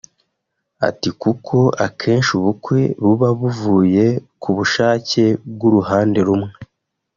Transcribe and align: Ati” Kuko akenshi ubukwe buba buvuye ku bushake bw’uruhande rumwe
Ati” 0.87 1.09
Kuko 1.21 1.57
akenshi 1.85 2.31
ubukwe 2.39 2.79
buba 3.03 3.29
buvuye 3.39 4.05
ku 4.41 4.49
bushake 4.57 5.23
bw’uruhande 5.51 6.19
rumwe 6.27 6.51